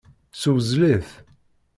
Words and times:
Ssewzel-it. 0.33 1.09